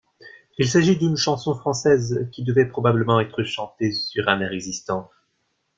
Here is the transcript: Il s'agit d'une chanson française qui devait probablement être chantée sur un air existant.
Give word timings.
Il 0.57 0.67
s'agit 0.67 0.97
d'une 0.97 1.15
chanson 1.15 1.53
française 1.53 2.27
qui 2.31 2.43
devait 2.43 2.65
probablement 2.65 3.19
être 3.19 3.43
chantée 3.43 3.91
sur 3.91 4.27
un 4.29 4.41
air 4.41 4.51
existant. 4.51 5.11